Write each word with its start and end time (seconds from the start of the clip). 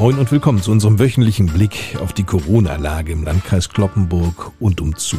Moin 0.00 0.18
und 0.18 0.32
willkommen 0.32 0.62
zu 0.62 0.70
unserem 0.70 0.98
wöchentlichen 0.98 1.44
Blick 1.44 1.98
auf 2.00 2.14
die 2.14 2.24
Corona-Lage 2.24 3.12
im 3.12 3.22
Landkreis 3.22 3.68
Kloppenburg 3.68 4.50
und 4.58 4.80
umzu. 4.80 5.18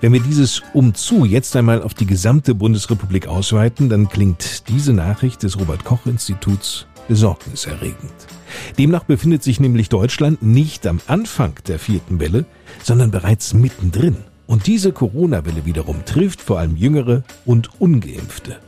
Wenn 0.00 0.12
wir 0.12 0.20
dieses 0.20 0.62
umzu 0.72 1.24
jetzt 1.24 1.56
einmal 1.56 1.82
auf 1.82 1.94
die 1.94 2.06
gesamte 2.06 2.54
Bundesrepublik 2.54 3.26
ausweiten, 3.26 3.88
dann 3.88 4.08
klingt 4.08 4.68
diese 4.68 4.92
Nachricht 4.92 5.42
des 5.42 5.58
Robert 5.58 5.84
Koch 5.84 6.06
Instituts 6.06 6.86
besorgniserregend. 7.08 8.12
Demnach 8.78 9.02
befindet 9.02 9.42
sich 9.42 9.58
nämlich 9.58 9.88
Deutschland 9.88 10.44
nicht 10.44 10.86
am 10.86 11.00
Anfang 11.08 11.54
der 11.66 11.80
vierten 11.80 12.20
Welle, 12.20 12.44
sondern 12.84 13.10
bereits 13.10 13.52
mittendrin. 13.52 14.18
Und 14.46 14.68
diese 14.68 14.92
Corona-Welle 14.92 15.66
wiederum 15.66 16.04
trifft 16.04 16.40
vor 16.40 16.60
allem 16.60 16.76
Jüngere 16.76 17.24
und 17.44 17.80
Ungeimpfte. 17.80 18.60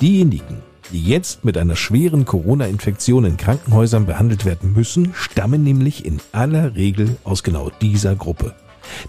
Diejenigen, 0.00 0.62
die 0.92 1.02
jetzt 1.02 1.44
mit 1.44 1.58
einer 1.58 1.76
schweren 1.76 2.24
Corona-Infektion 2.24 3.24
in 3.24 3.36
Krankenhäusern 3.36 4.06
behandelt 4.06 4.44
werden 4.44 4.72
müssen, 4.74 5.14
stammen 5.14 5.64
nämlich 5.64 6.04
in 6.04 6.20
aller 6.32 6.76
Regel 6.76 7.16
aus 7.24 7.42
genau 7.42 7.70
dieser 7.80 8.14
Gruppe. 8.14 8.54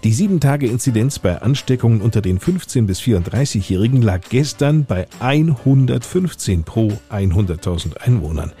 Die 0.02 0.14
7-Tage-Inzidenz 0.14 1.18
bei 1.18 1.42
Ansteckungen 1.42 2.00
unter 2.00 2.20
den 2.20 2.38
15- 2.38 2.86
bis 2.86 3.00
34-Jährigen 3.00 4.02
lag 4.02 4.20
gestern 4.28 4.84
bei 4.84 5.06
115 5.20 6.64
pro 6.64 6.92
100.000 7.10 7.98
Einwohnern. 7.98 8.52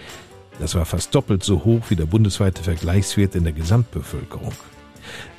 Das 0.58 0.74
war 0.74 0.84
fast 0.84 1.14
doppelt 1.14 1.42
so 1.42 1.64
hoch 1.64 1.82
wie 1.88 1.96
der 1.96 2.06
bundesweite 2.06 2.62
Vergleichswert 2.62 3.34
in 3.34 3.44
der 3.44 3.52
Gesamtbevölkerung. 3.52 4.52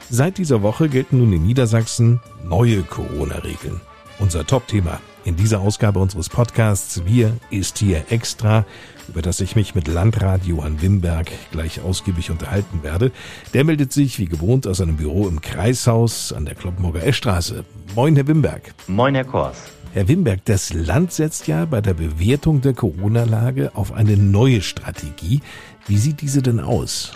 Seit 0.09 0.37
dieser 0.37 0.61
Woche 0.61 0.89
gelten 0.89 1.19
nun 1.19 1.33
in 1.33 1.45
Niedersachsen 1.45 2.19
neue 2.43 2.83
Corona-Regeln. 2.83 3.81
Unser 4.17 4.45
Top-Thema 4.45 5.01
in 5.25 5.35
dieser 5.35 5.59
Ausgabe 5.59 5.99
unseres 5.99 6.29
Podcasts 6.29 7.03
Wir 7.05 7.35
ist 7.49 7.79
hier 7.79 8.05
extra, 8.09 8.65
über 9.09 9.21
das 9.21 9.41
ich 9.41 9.55
mich 9.55 9.75
mit 9.75 9.87
Landrat 9.87 10.45
Johann 10.45 10.81
Wimberg 10.81 11.31
gleich 11.51 11.81
ausgiebig 11.81 12.31
unterhalten 12.31 12.81
werde. 12.81 13.11
Der 13.53 13.65
meldet 13.65 13.91
sich 13.91 14.17
wie 14.19 14.25
gewohnt 14.25 14.67
aus 14.67 14.77
seinem 14.77 14.95
Büro 14.95 15.27
im 15.27 15.41
Kreishaus 15.41 16.31
an 16.31 16.45
der 16.45 16.55
Kloppenburger 16.55 17.03
Eschstraße. 17.03 17.65
Moin, 17.93 18.15
Herr 18.15 18.27
Wimberg. 18.27 18.73
Moin, 18.87 19.15
Herr 19.15 19.25
Kors. 19.25 19.57
Herr 19.93 20.07
Wimberg, 20.07 20.45
das 20.45 20.73
Land 20.73 21.11
setzt 21.11 21.47
ja 21.47 21.65
bei 21.65 21.81
der 21.81 21.93
Bewertung 21.93 22.61
der 22.61 22.73
Corona-Lage 22.73 23.71
auf 23.75 23.93
eine 23.93 24.15
neue 24.15 24.61
Strategie. 24.61 25.41
Wie 25.87 25.97
sieht 25.97 26.21
diese 26.21 26.41
denn 26.41 26.59
aus? 26.59 27.11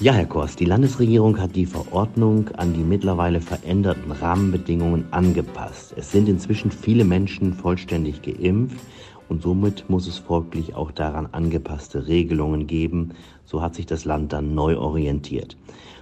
Ja, 0.00 0.14
Herr 0.14 0.26
Kors, 0.26 0.56
die 0.56 0.64
Landesregierung 0.64 1.38
hat 1.38 1.54
die 1.54 1.66
Verordnung 1.66 2.48
an 2.56 2.72
die 2.72 2.82
mittlerweile 2.82 3.40
veränderten 3.40 4.10
Rahmenbedingungen 4.10 5.04
angepasst. 5.12 5.94
Es 5.96 6.10
sind 6.10 6.28
inzwischen 6.28 6.70
viele 6.72 7.04
Menschen 7.04 7.52
vollständig 7.52 8.22
geimpft 8.22 8.80
und 9.28 9.42
somit 9.42 9.88
muss 9.88 10.08
es 10.08 10.18
folglich 10.18 10.74
auch 10.74 10.90
daran 10.90 11.28
angepasste 11.30 12.08
Regelungen 12.08 12.66
geben. 12.66 13.10
So 13.44 13.62
hat 13.62 13.74
sich 13.74 13.86
das 13.86 14.04
Land 14.04 14.32
dann 14.32 14.54
neu 14.54 14.76
orientiert. 14.76 15.56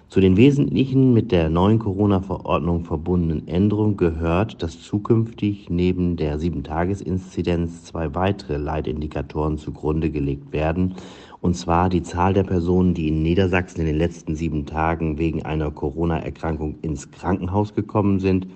Zu 0.08 0.20
den 0.20 0.36
wesentlichen 0.36 1.12
mit 1.12 1.30
der 1.30 1.50
neuen 1.50 1.78
Corona-Verordnung 1.78 2.84
verbundenen 2.84 3.46
Änderungen 3.46 3.96
gehört, 3.96 4.60
dass 4.60 4.82
zukünftig 4.82 5.70
neben 5.70 6.16
der 6.16 6.40
7-Tages-Inzidenz 6.40 7.84
zwei 7.84 8.12
weitere 8.14 8.56
Leitindikatoren 8.56 9.56
zugrunde 9.56 10.10
gelegt 10.10 10.52
werden 10.52 10.96
und 11.40 11.54
zwar 11.54 11.88
die 11.88 12.02
Zahl 12.02 12.34
der 12.34 12.44
Personen, 12.44 12.94
die 12.94 13.08
in 13.08 13.22
Niedersachsen 13.22 13.80
in 13.80 13.86
den 13.86 13.98
letzten 13.98 14.36
sieben 14.36 14.66
Tagen 14.66 15.18
wegen 15.18 15.44
einer 15.44 15.70
Corona-Erkrankung 15.70 16.76
ins 16.82 17.10
Krankenhaus 17.10 17.74
gekommen 17.74 18.20
sind 18.20 18.46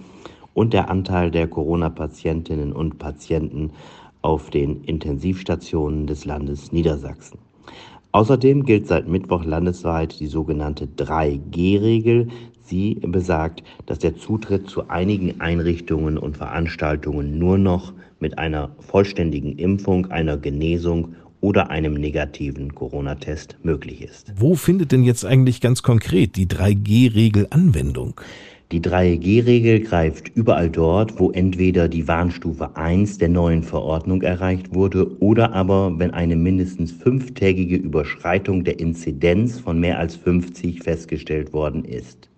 und 0.52 0.72
der 0.72 0.90
Anteil 0.90 1.30
der 1.30 1.48
Corona-Patientinnen 1.48 2.72
und 2.72 2.98
Patienten 2.98 3.70
auf 4.22 4.50
den 4.50 4.84
Intensivstationen 4.84 6.06
des 6.06 6.24
Landes 6.24 6.72
Niedersachsen. 6.72 7.38
Außerdem 8.12 8.64
gilt 8.64 8.86
seit 8.86 9.08
Mittwoch 9.08 9.44
landesweit 9.44 10.20
die 10.20 10.28
sogenannte 10.28 10.86
3G-Regel. 10.86 12.28
Sie 12.62 12.94
besagt, 12.94 13.64
dass 13.86 13.98
der 13.98 14.16
Zutritt 14.16 14.70
zu 14.70 14.88
einigen 14.88 15.40
Einrichtungen 15.40 16.16
und 16.16 16.36
Veranstaltungen 16.36 17.38
nur 17.38 17.58
noch 17.58 17.92
mit 18.20 18.38
einer 18.38 18.70
vollständigen 18.78 19.58
Impfung, 19.58 20.12
einer 20.12 20.36
Genesung 20.36 21.16
oder 21.44 21.68
einem 21.68 21.92
negativen 21.92 22.74
Corona-Test 22.74 23.58
möglich 23.62 24.00
ist. 24.00 24.32
Wo 24.34 24.54
findet 24.54 24.92
denn 24.92 25.02
jetzt 25.02 25.26
eigentlich 25.26 25.60
ganz 25.60 25.82
konkret 25.82 26.36
die 26.36 26.46
3G-Regel 26.46 27.48
Anwendung? 27.50 28.18
Die 28.72 28.80
3G-Regel 28.80 29.80
greift 29.80 30.30
überall 30.34 30.70
dort, 30.70 31.20
wo 31.20 31.30
entweder 31.32 31.86
die 31.86 32.08
Warnstufe 32.08 32.74
1 32.76 33.18
der 33.18 33.28
neuen 33.28 33.62
Verordnung 33.62 34.22
erreicht 34.22 34.74
wurde 34.74 35.20
oder 35.20 35.52
aber 35.52 35.98
wenn 35.98 36.12
eine 36.12 36.34
mindestens 36.34 36.92
fünftägige 36.92 37.76
Überschreitung 37.76 38.64
der 38.64 38.80
Inzidenz 38.80 39.60
von 39.60 39.78
mehr 39.78 39.98
als 39.98 40.16
50 40.16 40.82
festgestellt 40.82 41.52
worden 41.52 41.84
ist. 41.84 42.30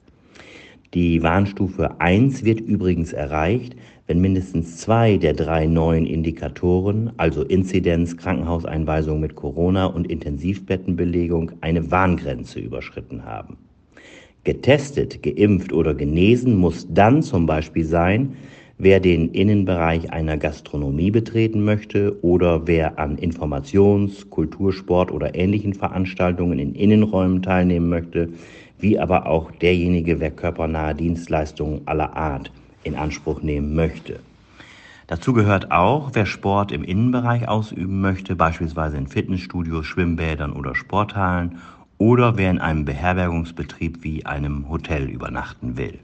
Die 0.95 1.23
Warnstufe 1.23 2.01
1 2.01 2.45
wird 2.45 2.61
übrigens 2.61 3.13
erreicht, 3.13 3.77
wenn 4.07 4.21
mindestens 4.21 4.77
zwei 4.77 5.17
der 5.17 5.33
drei 5.33 5.67
neuen 5.67 6.07
Indikatoren, 6.07 7.11
also 7.17 7.43
Inzidenz, 7.43 8.17
Krankenhauseinweisung 8.17 9.19
mit 9.19 9.35
Corona 9.35 9.87
und 9.87 10.09
Intensivbettenbelegung, 10.11 11.53
eine 11.61 11.91
Warngrenze 11.91 12.61
überschritten 12.61 13.25
haben. 13.25 13.57
Getestet, 14.45 15.25
geimpft 15.25 15.73
oder 15.73 15.93
genesen 15.93 16.57
muss 16.57 16.87
dann 16.89 17.23
zum 17.23 17.47
Beispiel 17.47 17.85
sein, 17.85 18.37
wer 18.79 19.01
den 19.01 19.31
Innenbereich 19.33 20.13
einer 20.13 20.37
Gastronomie 20.37 21.11
betreten 21.11 21.65
möchte 21.65 22.17
oder 22.23 22.69
wer 22.69 23.01
an 23.01 23.19
Informations-, 23.19 24.31
Kultursport 24.31 25.11
oder 25.11 25.35
ähnlichen 25.35 25.75
Veranstaltungen 25.75 26.61
in 26.61 26.77
Innenräumen 26.77 27.43
teilnehmen 27.43 27.89
möchte, 27.89 28.29
wie 28.79 29.01
aber 29.01 29.27
auch 29.27 29.51
derjenige, 29.51 30.21
wer 30.21 30.31
körpernahe 30.31 30.95
Dienstleistungen 30.95 31.81
aller 31.87 32.15
Art 32.17 32.53
in 32.87 32.95
Anspruch 32.95 33.43
nehmen 33.43 33.75
möchte. 33.75 34.21
Dazu 35.09 35.33
gehört 35.33 35.71
auch, 35.71 36.11
wer 36.15 36.27
Sport 36.27 36.73
im 36.73 36.83
Innenbereich 36.83 37.47
ausüben 37.47 38.01
möchte, 38.01 38.35
beispielsweise 38.35 38.97
in 38.97 39.07
Fitnessstudios, 39.07 39.87
Schwimmbädern 39.87 40.53
oder 40.53 40.75
Sporthallen, 40.75 41.59
oder 41.99 42.37
wer 42.37 42.51
in 42.51 42.59
einem 42.59 42.85
Beherbergungsbetrieb 42.85 44.03
wie 44.03 44.27
einem 44.27 44.69
Hotel 44.69 45.09
übernachten 45.09 45.77
will. 45.77 46.01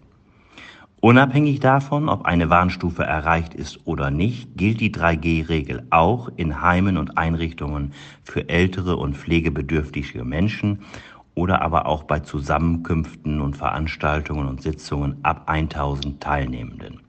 Unabhängig 1.00 1.58
davon, 1.58 2.08
ob 2.08 2.26
eine 2.26 2.48
Warnstufe 2.48 3.02
erreicht 3.02 3.54
ist 3.54 3.80
oder 3.86 4.12
nicht, 4.12 4.56
gilt 4.56 4.80
die 4.80 4.94
3G-Regel 4.94 5.82
auch 5.90 6.30
in 6.36 6.62
Heimen 6.62 6.96
und 6.96 7.18
Einrichtungen 7.18 7.92
für 8.22 8.48
ältere 8.48 8.94
und 8.96 9.16
pflegebedürftige 9.16 10.24
Menschen 10.24 10.84
oder 11.34 11.62
aber 11.62 11.86
auch 11.86 12.04
bei 12.04 12.20
Zusammenkünften 12.20 13.40
und 13.40 13.56
Veranstaltungen 13.56 14.48
und 14.48 14.62
Sitzungen 14.62 15.16
ab 15.22 15.44
1000 15.46 16.20
Teilnehmenden. 16.20 17.00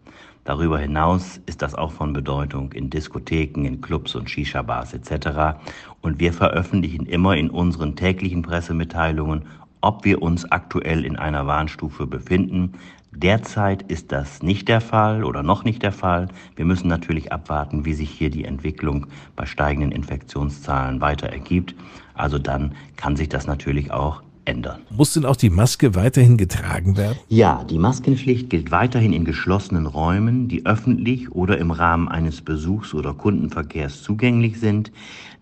Darüber 0.46 0.78
hinaus 0.78 1.40
ist 1.46 1.62
das 1.62 1.74
auch 1.74 1.94
von 1.94 2.12
Bedeutung 2.12 2.74
in 2.74 2.90
Diskotheken, 2.90 3.66
in 3.66 3.80
Clubs 3.80 4.14
und 4.14 4.30
Shisha-Bars 4.30 4.94
etc. 4.94 5.58
Und 6.02 6.20
wir 6.20 6.34
veröffentlichen 6.34 7.06
immer 7.06 7.38
in 7.38 7.50
unseren 7.50 7.96
täglichen 7.96 8.42
Pressemitteilungen, 8.42 9.46
ob 9.80 10.04
wir 10.04 10.22
uns 10.22 10.50
aktuell 10.52 11.06
in 11.06 11.16
einer 11.16 11.48
Warnstufe 11.48 12.08
befinden. 12.08 12.74
Derzeit 13.12 13.84
ist 13.84 14.12
das 14.12 14.42
nicht 14.42 14.68
der 14.68 14.82
Fall 14.82 15.24
oder 15.24 15.44
noch 15.44 15.64
nicht 15.64 15.84
der 15.84 15.92
Fall. 15.92 16.28
Wir 16.56 16.66
müssen 16.66 16.88
natürlich 16.88 17.32
abwarten, 17.32 17.86
wie 17.86 17.94
sich 17.94 18.10
hier 18.10 18.30
die 18.30 18.44
Entwicklung 18.44 19.08
bei 19.36 19.46
steigenden 19.46 19.92
Infektionszahlen 19.92 21.00
weiter 21.00 21.28
ergibt. 21.28 21.76
Also 22.16 22.38
dann 22.38 22.76
kann 22.98 23.16
sich 23.16 23.30
das 23.30 23.46
natürlich 23.46 23.92
auch 23.92 24.23
ändern. 24.46 24.82
Muss 24.90 25.14
denn 25.14 25.26
auch 25.26 25.36
die 25.36 25.50
Maske 25.50 25.96
weiterhin 25.96 26.38
getragen 26.38 26.98
werden? 26.98 27.18
Ja, 27.30 27.64
die 27.64 27.78
Maskenpflicht 27.78 28.50
gilt 28.50 28.72
weiterhin 28.72 29.14
in 29.14 29.26
geschlossenen 29.26 29.86
Räumen, 29.86 30.48
die 30.48 30.66
öffentlich 30.66 31.32
oder 31.32 31.58
im 31.58 31.72
Rahmen 31.72 32.08
eines 32.08 32.42
Besuchs 32.42 32.94
oder 32.94 33.14
Kundenverkehrs 33.14 34.02
zugänglich 34.02 34.60
sind. 34.60 34.92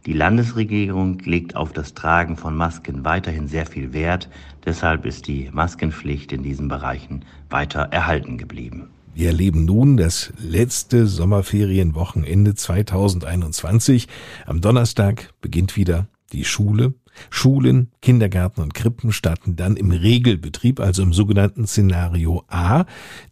Die 0.05 0.13
Landesregierung 0.13 1.19
legt 1.19 1.55
auf 1.55 1.73
das 1.73 1.93
Tragen 1.93 2.35
von 2.35 2.55
Masken 2.55 3.05
weiterhin 3.05 3.47
sehr 3.47 3.67
viel 3.67 3.93
Wert. 3.93 4.29
Deshalb 4.65 5.05
ist 5.05 5.27
die 5.27 5.49
Maskenpflicht 5.51 6.31
in 6.31 6.41
diesen 6.41 6.67
Bereichen 6.67 7.23
weiter 7.49 7.81
erhalten 7.91 8.37
geblieben. 8.37 8.89
Wir 9.13 9.27
erleben 9.27 9.65
nun 9.65 9.97
das 9.97 10.31
letzte 10.39 11.05
Sommerferienwochenende 11.05 12.55
2021. 12.55 14.07
Am 14.45 14.61
Donnerstag 14.61 15.33
beginnt 15.41 15.75
wieder 15.75 16.07
die 16.31 16.45
Schule. 16.45 16.93
Schulen, 17.29 17.91
Kindergärten 18.01 18.63
und 18.63 18.73
Krippen 18.73 19.11
starten 19.11 19.55
dann 19.55 19.75
im 19.75 19.91
Regelbetrieb, 19.91 20.79
also 20.79 21.03
im 21.03 21.13
sogenannten 21.13 21.67
Szenario 21.67 22.43
A. 22.47 22.85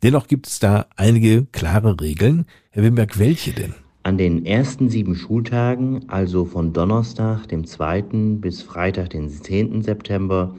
Dennoch 0.03 0.27
gibt 0.27 0.47
es 0.47 0.59
da 0.59 0.85
einige 0.95 1.45
klare 1.51 1.99
Regeln. 1.99 2.45
Herr 2.71 2.83
Wimberg, 2.83 3.19
welche 3.19 3.51
denn? 3.51 3.73
An 4.03 4.17
den 4.17 4.45
ersten 4.45 4.89
sieben 4.89 5.15
Schultagen, 5.15 6.07
also 6.07 6.45
von 6.45 6.73
Donnerstag, 6.73 7.47
dem 7.47 7.65
2. 7.65 8.01
bis 8.39 8.61
Freitag, 8.61 9.11
den 9.11 9.29
10. 9.29 9.83
September, 9.83 10.55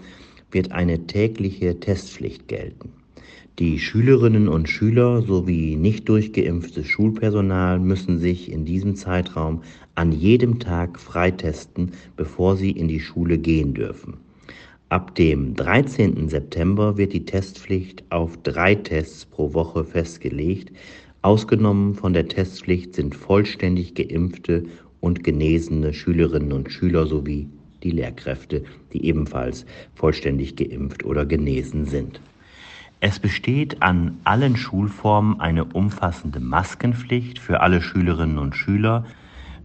wird 0.51 0.73
eine 0.73 1.07
tägliche 1.07 1.81
Testpflicht 1.81 2.49
gelten. 2.49 2.91
Die 3.59 3.79
Schülerinnen 3.79 4.49
und 4.49 4.69
Schüler 4.69 5.21
sowie 5.23 5.77
nicht 5.77 6.09
durchgeimpftes 6.09 6.87
Schulpersonal 6.87 7.79
müssen 7.79 8.19
sich 8.19 8.51
in 8.51 8.65
diesem 8.65 8.97
Zeitraum 8.97 9.63
an 10.01 10.13
jedem 10.13 10.59
Tag 10.59 10.99
freitesten, 10.99 11.93
bevor 12.17 12.57
sie 12.57 12.71
in 12.71 12.89
die 12.89 13.01
Schule 13.01 13.37
gehen 13.37 13.75
dürfen. 13.75 14.17
Ab 14.89 15.15
dem 15.15 15.55
13. 15.55 16.29
September 16.29 16.97
wird 16.97 17.13
die 17.13 17.27
Testpflicht 17.27 18.03
auf 18.09 18.37
drei 18.43 18.75
Tests 18.75 19.27
pro 19.27 19.55
Woche 19.55 19.85
festgelegt, 19.85 20.73
Ausgenommen 21.23 21.95
von 21.95 22.15
der 22.15 22.29
Testpflicht 22.29 22.95
sind 22.95 23.15
vollständig 23.15 23.95
geimpfte 23.95 24.65
und 25.01 25.23
genesene 25.23 25.93
Schülerinnen 25.93 26.53
und 26.53 26.73
Schüler 26.73 27.07
sowie 27.07 27.47
die 27.83 27.91
Lehrkräfte, 27.91 28.65
die 28.95 29.05
ebenfalls 29.05 29.67
vollständig 29.95 30.57
geimpft 30.57 31.05
oder 31.05 31.27
genesen 31.27 31.85
sind. 31.85 32.23
Es 33.01 33.19
besteht 33.19 33.83
an 33.83 34.19
allen 34.25 34.57
Schulformen 34.57 35.41
eine 35.41 35.67
umfassende 35.67 36.41
Maskenpflicht 36.41 37.39
für 37.39 37.61
alle 37.61 37.83
Schülerinnen 37.83 38.39
und 38.39 38.57
Schüler 38.57 39.05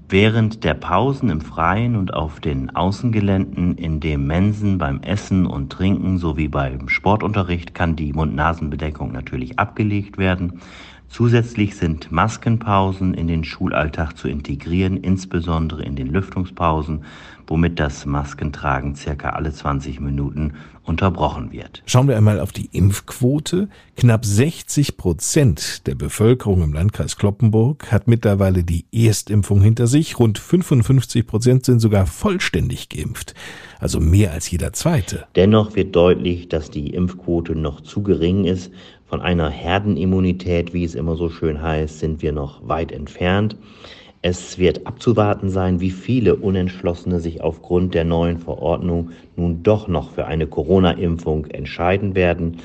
während 0.10 0.63
der 0.63 0.74
Pausen 0.74 1.30
im 1.30 1.42
Freien 1.42 1.96
und 1.96 2.13
auf 2.13 2.40
den 2.40 2.75
Außengeländen, 2.75 3.78
in 3.78 4.00
den 4.00 4.28
Mensen 4.28 4.78
beim 4.78 5.02
Essen 5.02 5.46
und 5.46 5.72
Trinken 5.72 6.18
sowie 6.18 6.48
beim 6.48 6.90
Sportunterricht 6.90 7.74
kann 7.74 7.96
die 7.96 8.13
Mund-Nasen-Bedeckung 8.13 9.12
natürlich 9.12 9.57
abgelegt 9.57 10.18
werden. 10.18 10.62
Zusätzlich 11.10 11.75
sind 11.75 12.12
Maskenpausen 12.12 13.13
in 13.13 13.28
den 13.28 13.44
Schulalltag 13.44 14.18
zu 14.18 14.28
integrieren, 14.28 14.98
insbesondere 14.98 15.84
in 15.84 15.96
den 15.96 16.07
Lüftungspausen, 16.07 17.04
womit 17.48 17.80
das 17.80 18.06
Maskentragen 18.06 18.96
circa 18.96 19.30
alle 19.30 19.54
20 19.54 20.00
Minuten 20.00 20.54
unterbrochen 20.84 21.52
wird. 21.52 21.81
Schauen 21.86 22.07
wir 22.07 22.18
einmal 22.18 22.40
auf 22.40 22.52
die 22.52 22.69
Impfquote. 22.72 23.69
Knapp 23.96 24.25
60 24.25 24.98
Prozent 24.98 25.88
der 25.88 25.96
Bevölkerung 25.96 26.62
im 26.63 26.74
Landkreis 26.74 27.18
Kloppenburg 27.18 27.92
hat 27.92 28.08
mittlerweile 28.08 28.63
die 28.63 28.86
Erstimpfung 28.92 29.62
hinter 29.62 29.88
sich. 29.88 30.19
Rund 30.19 30.38
55 30.38 31.25
Prozent 31.25 31.66
sind 31.66 31.80
sogar 31.80 32.06
vollständig 32.06 32.90
geimpft. 32.90 33.34
Also 33.80 34.00
mehr 34.00 34.31
als 34.31 34.50
jeder 34.50 34.74
zweite. 34.74 35.25
Dennoch 35.36 35.75
wird 35.75 35.96
deutlich, 35.96 36.50
dass 36.50 36.72
die 36.72 36.90
Impfquote 36.92 37.56
noch 37.56 37.81
zu 37.81 38.04
gering 38.04 38.46
ist. 38.46 38.72
Von 39.07 39.22
einer 39.22 39.50
Herdenimmunität, 39.50 40.74
wie 40.74 40.84
es 40.84 40.96
immer 40.96 41.16
so 41.16 41.30
schön 41.30 41.62
heißt, 41.62 42.00
sind 42.00 42.24
wir 42.24 42.31
noch 42.31 42.68
weit 42.68 42.92
entfernt. 42.92 43.56
Es 44.24 44.57
wird 44.57 44.88
abzuwarten 44.88 45.52
sein, 45.52 45.80
wie 45.80 45.92
viele 45.92 46.36
Unentschlossene 46.36 47.19
sich 47.19 47.42
aufgrund 47.42 47.94
der 47.94 48.04
neuen 48.04 48.40
Verordnung 48.40 49.12
nun 49.36 49.62
doch 49.62 49.88
noch 49.88 50.10
für 50.10 50.25
eine 50.25 50.48
Corona-Impfung 50.48 51.46
entscheiden 51.46 52.16
werden, 52.16 52.57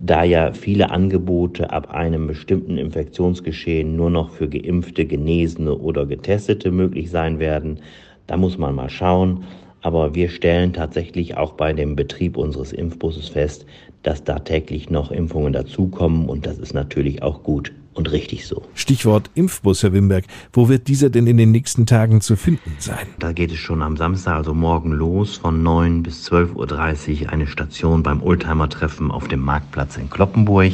da 0.00 0.24
ja 0.24 0.54
viele 0.54 0.90
Angebote 0.90 1.70
ab 1.70 1.90
einem 1.90 2.26
bestimmten 2.26 2.78
Infektionsgeschehen 2.78 3.94
nur 3.94 4.08
noch 4.08 4.30
für 4.30 4.48
geimpfte, 4.48 5.04
genesene 5.04 5.74
oder 5.74 6.06
getestete 6.06 6.70
möglich 6.70 7.10
sein 7.10 7.38
werden. 7.38 7.80
Da 8.26 8.38
muss 8.38 8.56
man 8.56 8.74
mal 8.74 8.88
schauen. 8.88 9.44
Aber 9.84 10.14
wir 10.14 10.30
stellen 10.30 10.72
tatsächlich 10.72 11.36
auch 11.36 11.52
bei 11.52 11.74
dem 11.74 11.94
Betrieb 11.94 12.38
unseres 12.38 12.72
Impfbusses 12.72 13.28
fest, 13.28 13.66
dass 14.02 14.24
da 14.24 14.38
täglich 14.38 14.88
noch 14.88 15.10
Impfungen 15.10 15.52
dazukommen 15.52 16.26
und 16.26 16.46
das 16.46 16.56
ist 16.56 16.72
natürlich 16.72 17.22
auch 17.22 17.42
gut 17.42 17.70
und 17.92 18.10
richtig 18.10 18.46
so. 18.46 18.62
Stichwort 18.72 19.30
Impfbus, 19.34 19.82
Herr 19.82 19.92
Wimberg. 19.92 20.24
Wo 20.54 20.70
wird 20.70 20.88
dieser 20.88 21.10
denn 21.10 21.26
in 21.26 21.36
den 21.36 21.50
nächsten 21.50 21.84
Tagen 21.84 22.22
zu 22.22 22.34
finden 22.34 22.76
sein? 22.78 23.06
Da 23.18 23.32
geht 23.32 23.52
es 23.52 23.58
schon 23.58 23.82
am 23.82 23.98
Samstag, 23.98 24.36
also 24.36 24.54
morgen 24.54 24.90
los, 24.90 25.36
von 25.36 25.62
9 25.62 26.02
bis 26.02 26.30
12.30 26.30 27.24
Uhr 27.24 27.28
eine 27.30 27.46
Station 27.46 28.02
beim 28.02 28.22
Oldtimer-Treffen 28.22 29.10
auf 29.10 29.28
dem 29.28 29.40
Marktplatz 29.40 29.98
in 29.98 30.08
Kloppenburg. 30.08 30.72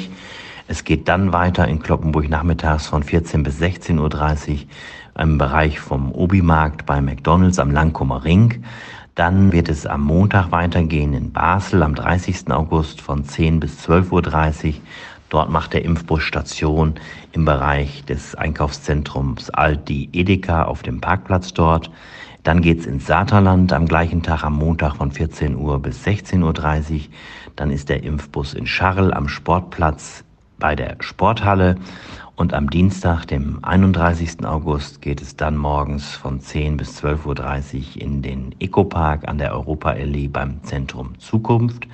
Es 0.68 0.84
geht 0.84 1.08
dann 1.08 1.32
weiter 1.32 1.66
in 1.66 1.80
Kloppenburg 1.80 2.28
nachmittags 2.28 2.86
von 2.86 3.02
14 3.02 3.42
bis 3.42 3.60
16.30 3.60 3.98
Uhr 3.98 4.58
im 5.18 5.36
Bereich 5.36 5.80
vom 5.80 6.12
Obi-Markt 6.12 6.86
bei 6.86 7.00
McDonalds 7.00 7.58
am 7.58 7.72
Langkummer 7.72 8.24
Ring. 8.24 8.62
Dann 9.14 9.52
wird 9.52 9.68
es 9.68 9.86
am 9.86 10.02
Montag 10.02 10.52
weitergehen 10.52 11.14
in 11.14 11.32
Basel 11.32 11.82
am 11.82 11.94
30. 11.94 12.50
August 12.50 13.00
von 13.00 13.24
10 13.24 13.60
bis 13.60 13.88
12.30 13.88 14.66
Uhr. 14.68 14.74
Dort 15.30 15.50
macht 15.50 15.72
der 15.74 15.84
Impfbus 15.84 16.22
Station 16.22 16.94
im 17.32 17.44
Bereich 17.44 18.04
des 18.04 18.34
Einkaufszentrums 18.34 19.50
Aldi 19.50 20.08
Edeka 20.12 20.64
auf 20.64 20.82
dem 20.82 21.00
Parkplatz 21.00 21.52
dort. 21.52 21.90
Dann 22.42 22.62
geht's 22.62 22.86
ins 22.86 23.06
Saterland 23.06 23.72
am 23.72 23.86
gleichen 23.86 24.22
Tag 24.22 24.44
am 24.44 24.54
Montag 24.54 24.96
von 24.96 25.12
14 25.12 25.56
Uhr 25.56 25.80
bis 25.80 26.04
16.30 26.06 26.92
Uhr. 26.92 27.00
Dann 27.56 27.70
ist 27.70 27.88
der 27.88 28.02
Impfbus 28.02 28.54
in 28.54 28.66
Scharl 28.66 29.12
am 29.12 29.28
Sportplatz 29.28 30.24
bei 30.60 30.76
der 30.76 30.96
Sporthalle. 31.00 31.74
Und 32.36 32.54
am 32.54 32.70
Dienstag, 32.70 33.26
dem 33.26 33.58
31. 33.64 34.46
August, 34.46 35.02
geht 35.02 35.20
es 35.20 35.34
dann 35.34 35.56
morgens 35.56 36.14
von 36.14 36.40
10 36.40 36.76
bis 36.76 37.02
12.30 37.02 37.96
Uhr 37.96 38.02
in 38.02 38.22
den 38.22 38.54
Ecopark 38.60 39.26
an 39.28 39.38
der 39.38 39.52
Europaallee 39.52 40.28
beim 40.28 40.62
Zentrum 40.62 41.18
Zukunft. 41.18 41.88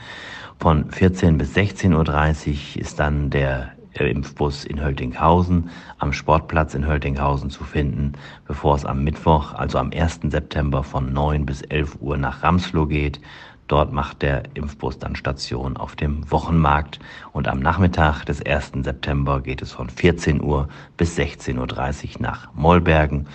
Von 0.60 0.90
14 0.90 1.38
bis 1.38 1.56
16.30 1.56 2.76
Uhr 2.76 2.80
ist 2.80 2.98
dann 2.98 3.30
der 3.30 3.72
Impfbus 3.98 4.64
in 4.64 4.82
Höltinghausen 4.82 5.70
am 5.98 6.12
Sportplatz 6.12 6.74
in 6.74 6.86
Höltinghausen 6.86 7.50
zu 7.50 7.64
finden, 7.64 8.12
bevor 8.46 8.76
es 8.76 8.84
am 8.84 9.02
Mittwoch, 9.02 9.54
also 9.54 9.78
am 9.78 9.90
1. 9.90 10.20
September 10.28 10.82
von 10.82 11.12
9 11.12 11.46
bis 11.46 11.62
11 11.62 11.96
Uhr 12.00 12.18
nach 12.18 12.42
Ramsloh 12.42 12.86
geht. 12.86 13.20
Dort 13.68 13.92
macht 13.92 14.22
der 14.22 14.44
Impfbus 14.54 14.98
dann 14.98 15.16
Station 15.16 15.76
auf 15.76 15.96
dem 15.96 16.30
Wochenmarkt 16.30 17.00
und 17.32 17.48
am 17.48 17.60
Nachmittag 17.60 18.24
des 18.24 18.44
1. 18.44 18.72
September 18.82 19.40
geht 19.40 19.62
es 19.62 19.72
von 19.72 19.90
14 19.90 20.40
Uhr 20.40 20.68
bis 20.96 21.18
16.30 21.18 22.16
Uhr 22.16 22.22
nach 22.22 22.52
Mollbergen, 22.54 23.26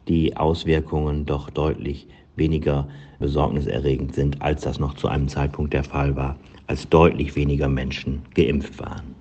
die 0.07 0.37
Auswirkungen 0.37 1.25
doch 1.25 1.49
deutlich 1.49 2.07
weniger 2.35 2.87
besorgniserregend 3.19 4.13
sind, 4.13 4.41
als 4.41 4.61
das 4.61 4.79
noch 4.79 4.95
zu 4.95 5.07
einem 5.07 5.27
Zeitpunkt 5.27 5.73
der 5.73 5.83
Fall 5.83 6.15
war, 6.15 6.37
als 6.67 6.87
deutlich 6.89 7.35
weniger 7.35 7.69
Menschen 7.69 8.21
geimpft 8.33 8.79
waren. 8.79 9.15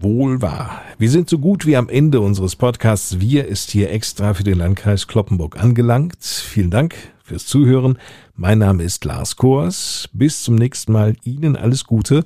Wohl 0.00 0.40
wahr. 0.40 0.82
Wir 0.96 1.10
sind 1.10 1.28
so 1.28 1.38
gut 1.40 1.66
wie 1.66 1.76
am 1.76 1.88
Ende 1.88 2.20
unseres 2.20 2.54
Podcasts. 2.54 3.18
Wir 3.18 3.46
ist 3.46 3.70
hier 3.72 3.90
extra 3.90 4.32
für 4.34 4.44
den 4.44 4.58
Landkreis 4.58 5.08
Kloppenburg 5.08 5.60
angelangt. 5.60 6.22
Vielen 6.22 6.70
Dank 6.70 6.94
fürs 7.24 7.46
Zuhören. 7.46 7.98
Mein 8.36 8.58
Name 8.58 8.84
ist 8.84 9.04
Lars 9.04 9.34
Kors. 9.34 10.08
Bis 10.12 10.44
zum 10.44 10.54
nächsten 10.54 10.92
Mal. 10.92 11.16
Ihnen 11.24 11.56
alles 11.56 11.84
Gute. 11.84 12.24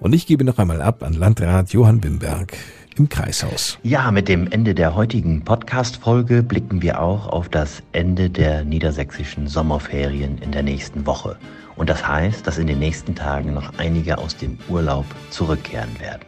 Und 0.00 0.14
ich 0.14 0.26
gebe 0.26 0.44
noch 0.44 0.58
einmal 0.58 0.80
ab 0.80 1.02
an 1.02 1.14
Landrat 1.14 1.72
Johann 1.72 2.04
Wimberg 2.04 2.56
im 2.96 3.08
Kreishaus. 3.08 3.78
Ja, 3.82 4.10
mit 4.12 4.28
dem 4.28 4.50
Ende 4.50 4.74
der 4.74 4.94
heutigen 4.94 5.42
Podcast-Folge 5.42 6.42
blicken 6.42 6.82
wir 6.82 7.00
auch 7.00 7.26
auf 7.26 7.48
das 7.48 7.82
Ende 7.92 8.30
der 8.30 8.64
niedersächsischen 8.64 9.48
Sommerferien 9.48 10.38
in 10.38 10.52
der 10.52 10.62
nächsten 10.62 11.04
Woche. 11.04 11.36
Und 11.74 11.90
das 11.90 12.06
heißt, 12.06 12.46
dass 12.46 12.58
in 12.58 12.68
den 12.68 12.78
nächsten 12.78 13.16
Tagen 13.16 13.54
noch 13.54 13.72
einige 13.78 14.18
aus 14.18 14.36
dem 14.36 14.58
Urlaub 14.68 15.04
zurückkehren 15.30 15.98
werden. 15.98 16.22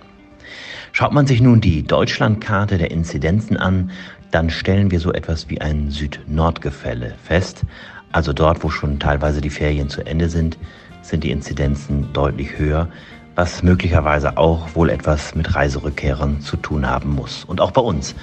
Schaut 0.93 1.13
man 1.13 1.27
sich 1.27 1.41
nun 1.41 1.61
die 1.61 1.85
Deutschlandkarte 1.85 2.77
der 2.77 2.91
Inzidenzen 2.91 3.57
an, 3.57 3.93
dann 4.33 4.51
stellen 4.51 4.91
wir 4.91 4.99
so 4.99 5.13
etwas 5.13 5.49
wie 5.49 5.61
ein 5.61 5.91
Süd-Nord-Gefälle 5.91 7.15
fest. 7.23 7.63
Also 8.11 8.33
dort, 8.33 8.65
wo 8.65 8.71
schon 8.71 8.99
teilweise 8.99 9.41
die 9.41 9.51
Ferien 9.51 9.89
zu 9.89 10.05
Ende 10.05 10.29
sind, 10.29 10.59
sind 11.03 11.25
die 11.25 11.31
Inzidenzen 11.31 12.13
deutlich 12.13 12.59
höher, 12.59 12.89
was 13.35 13.63
möglicherweise 13.63 14.37
auch 14.37 14.75
wohl 14.75 14.91
etwas 14.91 15.35
mit 15.35 15.55
Reiserückkehrern 15.55 16.41
zu 16.41 16.57
tun 16.57 16.89
haben 16.89 17.15
muss. 17.15 17.45
Und 17.45 17.61
auch 17.61 17.71
bei 17.71 17.81
uns 17.81 18.15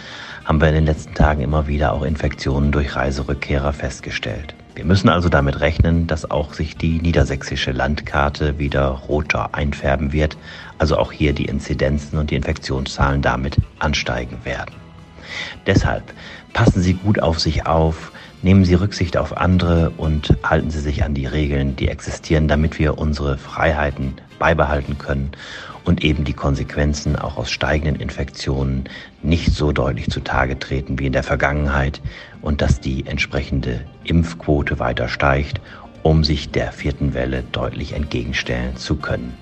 haben 0.46 0.62
wir 0.62 0.70
in 0.70 0.76
den 0.76 0.86
letzten 0.86 1.14
Tagen 1.14 1.42
immer 1.42 1.68
wieder 1.68 1.94
auch 1.94 2.04
Infektionen 2.04 2.72
durch 2.72 2.96
Reiserückkehrer 2.96 3.74
festgestellt. 3.74 4.56
Wir 4.76 4.86
müssen 4.86 5.10
also 5.10 5.28
damit 5.28 5.60
rechnen, 5.60 6.06
dass 6.06 6.30
auch 6.30 6.54
sich 6.54 6.78
die 6.78 7.02
niedersächsische 7.02 7.72
Landkarte 7.72 8.60
wieder 8.60 8.90
roter 8.90 9.56
einfärben 9.56 10.14
wird, 10.14 10.38
also 10.78 10.98
auch 10.98 11.12
hier 11.12 11.34
die 11.34 11.46
Inzidenzen 11.46 12.20
und 12.20 12.30
die 12.30 12.36
Infektionszahlen 12.36 13.24
damit 13.24 13.58
ansteigen 13.80 14.38
werden. 14.44 14.76
Deshalb 15.66 16.04
passen 16.54 16.82
Sie 16.82 16.94
gut 16.94 17.20
auf 17.20 17.40
sich 17.40 17.66
auf, 17.66 18.12
nehmen 18.44 18.66
Sie 18.66 18.76
Rücksicht 18.76 19.18
auf 19.18 19.36
andere 19.36 19.92
und 19.98 20.38
halten 20.44 20.70
Sie 20.70 20.80
sich 20.80 21.04
an 21.04 21.16
die 21.16 21.26
Regeln, 21.26 21.76
die 21.76 21.88
existieren, 21.88 22.48
damit 22.48 22.78
wir 22.78 23.00
unsere 23.00 23.38
Freiheiten 23.38 24.14
beibehalten 24.40 24.98
können 24.98 25.32
und 25.84 26.04
eben 26.04 26.24
die 26.24 26.34
Konsequenzen 26.34 27.16
auch 27.16 27.38
aus 27.38 27.50
steigenden 27.50 27.96
Infektionen 28.02 28.86
nicht 29.24 29.54
so 29.54 29.72
deutlich 29.72 30.10
zutage 30.10 30.60
treten 30.60 31.00
wie 31.00 31.08
in 31.08 31.14
der 31.14 31.24
Vergangenheit 31.24 32.02
und 32.42 32.62
dass 32.62 32.80
die 32.80 33.06
entsprechende 33.06 33.82
Impfquote 34.04 34.80
weiter 34.80 35.08
steigt, 35.08 35.62
um 36.04 36.24
sich 36.24 36.52
der 36.52 36.72
vierten 36.72 37.14
Welle 37.14 37.44
deutlich 37.52 37.94
entgegenstellen 37.94 38.76
zu 38.76 38.98
können. 38.98 39.34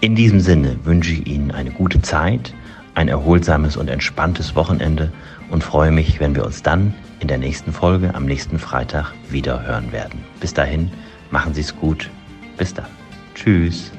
In 0.00 0.14
diesem 0.14 0.40
Sinne 0.40 0.78
wünsche 0.84 1.12
ich 1.12 1.26
Ihnen 1.26 1.50
eine 1.50 1.70
gute 1.70 2.02
Zeit, 2.02 2.52
ein 2.94 3.08
erholsames 3.08 3.76
und 3.76 3.88
entspanntes 3.88 4.54
Wochenende 4.54 5.12
und 5.50 5.64
freue 5.64 5.90
mich, 5.90 6.20
wenn 6.20 6.34
wir 6.34 6.44
uns 6.44 6.62
dann 6.62 6.94
in 7.20 7.28
der 7.28 7.38
nächsten 7.38 7.72
Folge 7.72 8.14
am 8.14 8.26
nächsten 8.26 8.58
Freitag 8.58 9.12
wieder 9.30 9.66
hören 9.66 9.92
werden. 9.92 10.22
Bis 10.40 10.52
dahin, 10.52 10.90
machen 11.30 11.54
Sie 11.54 11.62
es 11.62 11.74
gut. 11.74 12.10
Bis 12.58 12.74
dann. 12.74 13.03
Tschüss. 13.34 13.90